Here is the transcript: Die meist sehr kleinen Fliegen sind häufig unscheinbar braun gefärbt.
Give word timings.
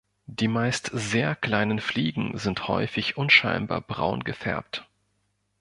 Die 0.25 0.47
meist 0.47 0.89
sehr 0.95 1.35
kleinen 1.35 1.77
Fliegen 1.79 2.35
sind 2.35 2.67
häufig 2.67 3.17
unscheinbar 3.17 3.81
braun 3.81 4.23
gefärbt. 4.23 4.87